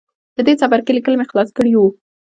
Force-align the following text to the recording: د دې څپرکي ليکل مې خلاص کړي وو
د 0.35 0.37
دې 0.47 0.53
څپرکي 0.59 0.91
ليکل 0.95 1.13
مې 1.17 1.25
خلاص 1.31 1.49
کړي 1.57 1.71
وو 1.75 1.87